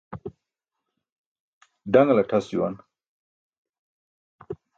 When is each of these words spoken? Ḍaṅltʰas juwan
Ḍaṅltʰas 1.93 2.45
juwan 2.51 2.75